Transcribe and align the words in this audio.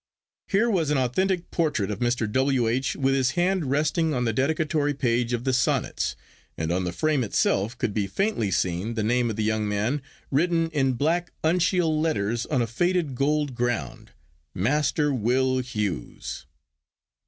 Here 0.47 0.67
was 0.67 0.89
an 0.89 0.97
authentic 0.97 1.51
portrait 1.51 1.91
of 1.91 1.99
Mr. 1.99 2.25
W. 2.31 2.67
H., 2.67 2.95
with 2.95 3.13
his 3.13 3.33
hand 3.37 3.69
resting 3.69 4.15
on 4.15 4.25
the 4.25 4.33
dedicatory 4.33 4.95
page 4.95 5.31
of 5.31 5.43
the 5.43 5.53
Sonnets, 5.53 6.15
and 6.57 6.71
on 6.71 6.85
the 6.85 6.91
frame 6.91 7.23
itself 7.23 7.77
could 7.77 7.93
be 7.93 8.07
faintly 8.07 8.49
seen 8.49 8.95
the 8.95 9.03
name 9.03 9.29
of 9.29 9.35
the 9.35 9.43
young 9.43 9.69
man 9.69 10.01
written 10.31 10.71
in 10.71 10.93
black 10.93 11.31
uncial 11.43 12.01
letters 12.01 12.47
on 12.47 12.63
a 12.63 12.65
faded 12.65 13.13
gold 13.13 13.53
ground, 13.53 14.09
"Master 14.55 15.13
Will. 15.13 15.59
Hews." 15.59 16.47